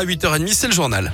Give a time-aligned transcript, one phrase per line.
[0.00, 1.12] À 8h30, c'est le journal.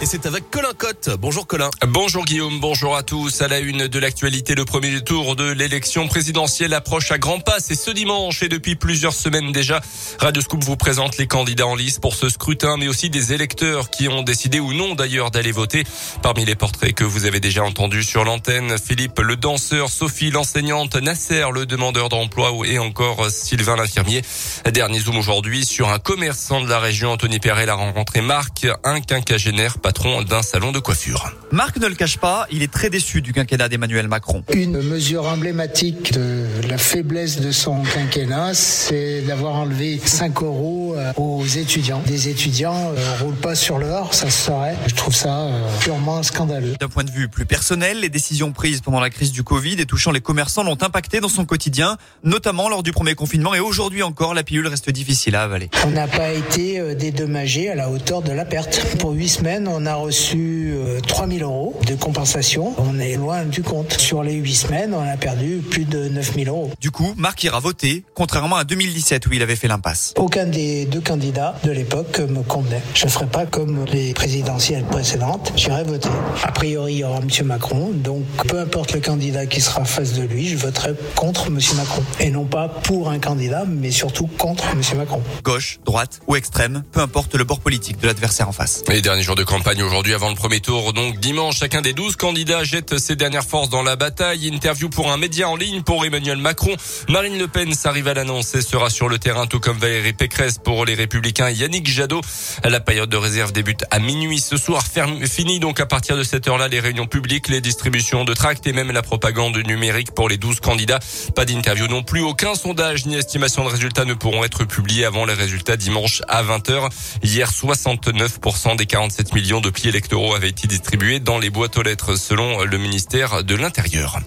[0.00, 1.10] Et c'est avec Colin Cotte.
[1.18, 1.70] Bonjour Colin.
[1.86, 3.40] Bonjour Guillaume, bonjour à tous.
[3.40, 7.58] À la une de l'actualité, le premier tour de l'élection présidentielle approche à grands pas.
[7.58, 9.80] C'est ce dimanche et depuis plusieurs semaines déjà.
[10.18, 13.88] Radio Scoop vous présente les candidats en lice pour ce scrutin, mais aussi des électeurs
[13.88, 15.84] qui ont décidé ou non d'ailleurs d'aller voter.
[16.22, 20.96] Parmi les portraits que vous avez déjà entendus sur l'antenne, Philippe le danseur, Sophie l'enseignante,
[20.96, 24.22] Nasser le demandeur d'emploi et encore Sylvain l'infirmier.
[24.70, 29.00] Dernier zoom aujourd'hui sur un commerçant de la région, Anthony Perret a rencontré Marc, un
[29.00, 31.30] quinquagénaire patron d'un salon de coiffure.
[31.52, 34.42] Marc ne le cache pas, il est très déçu du quinquennat d'Emmanuel Macron.
[34.54, 41.12] Une mesure emblématique de la faiblesse de son quinquennat, c'est d'avoir enlevé 5 euros euh,
[41.18, 42.02] aux étudiants.
[42.06, 44.74] Des étudiants ne euh, roulent pas sur l'or, ça se saurait.
[44.86, 46.76] Je trouve ça euh, purement scandaleux.
[46.80, 49.84] D'un point de vue plus personnel, les décisions prises pendant la crise du Covid et
[49.84, 54.02] touchant les commerçants l'ont impacté dans son quotidien, notamment lors du premier confinement et aujourd'hui
[54.02, 55.68] encore, la pilule reste difficile à avaler.
[55.84, 58.80] On n'a pas été dédommagé à la hauteur de la perte.
[58.98, 60.72] Pour 8 semaines, on a reçu
[61.06, 62.74] 3000 euh, euros de compensation.
[62.78, 63.94] On est loin du compte.
[63.94, 66.70] Sur les 8 semaines, on a perdu plus de 9000 euros.
[66.80, 70.14] Du coup, Marc ira voter, contrairement à 2017 où il avait fait l'impasse.
[70.16, 72.82] Aucun des deux candidats de l'époque me convenait.
[72.94, 75.52] Je ne ferai pas comme les présidentielles précédentes.
[75.56, 76.10] J'irai voter.
[76.42, 77.46] A priori, il y aura M.
[77.46, 77.90] Macron.
[77.92, 81.58] Donc, peu importe le candidat qui sera face de lui, je voterai contre M.
[81.76, 82.02] Macron.
[82.20, 84.82] Et non pas pour un candidat, mais surtout contre M.
[84.96, 85.22] Macron.
[85.42, 88.84] Gauche, droite ou extrême, peu importe le bord politique de l'adversaire en face.
[88.88, 90.92] Les derniers jours de campagne aujourd'hui avant le premier tour.
[90.92, 94.46] Donc dimanche, chacun des 12 candidats jette ses dernières forces dans la bataille.
[94.46, 96.76] Interview pour un média en ligne pour Emmanuel Macron.
[97.08, 100.58] Marine Le Pen s'arrive à l'annonce et sera sur le terrain tout comme Valérie Pécresse
[100.62, 102.20] pour les Républicains Yannick Jadot.
[102.62, 104.84] La période de réserve débute à minuit ce soir.
[105.26, 108.72] fini donc à partir de cette heure-là les réunions publiques, les distributions de tracts et
[108.72, 111.00] même la propagande numérique pour les 12 candidats.
[111.34, 112.20] Pas d'interview non plus.
[112.20, 116.42] Aucun sondage ni estimation de résultats ne pourront être publiés avant les résultats dimanche à
[116.42, 116.90] 20h.
[117.22, 121.82] Hier, 69% des 47 millions de pieds électoraux avaient été distribués dans les boîtes aux
[121.82, 124.20] lettres selon le ministère de l'Intérieur.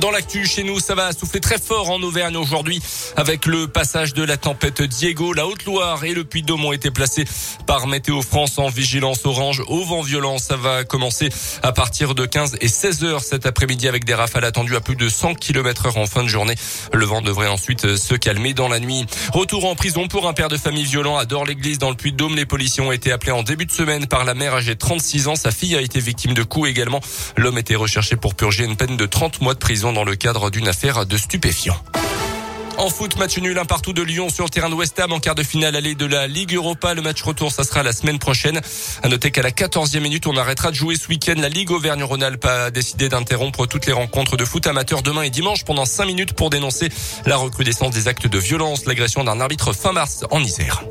[0.00, 2.80] Dans l'actu chez nous, ça va souffler très fort en Auvergne aujourd'hui
[3.16, 5.34] avec le passage de la tempête Diego.
[5.34, 7.26] La Haute-Loire et le Puy-de-Dôme ont été placés
[7.66, 10.38] par Météo France en vigilance orange au vent violent.
[10.38, 11.28] Ça va commencer
[11.62, 14.96] à partir de 15 et 16 heures cet après-midi avec des rafales attendues à plus
[14.96, 16.54] de 100 km heure en fin de journée.
[16.92, 19.04] Le vent devrait ensuite se calmer dans la nuit.
[19.32, 22.36] Retour en prison pour un père de famille violent à Dor-l'Église dans le Puy-de-Dôme.
[22.36, 25.28] Les policiers ont été appelés en début de semaine par la mère âgée de 36
[25.28, 25.36] ans.
[25.36, 27.00] Sa fille a été victime de coups également.
[27.36, 30.50] L'homme était recherché pour purger une peine de 30 mois de prison dans le cadre
[30.50, 31.76] d'une affaire de stupéfiants.
[32.78, 35.18] En foot, match nul un partout de Lyon sur le terrain de West Ham en
[35.18, 36.94] quart de finale allée de la Ligue Europa.
[36.94, 38.60] Le match retour, ça sera la semaine prochaine.
[39.02, 41.34] À noter qu'à la 14e minute, on arrêtera de jouer ce week-end.
[41.38, 45.64] La Ligue Auvergne-Rhône-Alpes a décidé d'interrompre toutes les rencontres de foot amateur demain et dimanche
[45.64, 46.88] pendant 5 minutes pour dénoncer
[47.26, 50.84] la recrudescence des actes de violence, l'agression d'un arbitre fin mars en Isère.